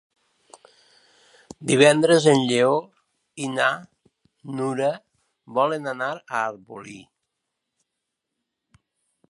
Divendres 1.71 2.25
en 2.31 2.41
Lleó 2.51 2.71
i 3.47 3.51
na 3.59 3.67
Nura 4.61 4.91
volen 5.59 5.93
anar 5.93 6.11
a 6.17 6.21
Arbolí. 6.47 7.01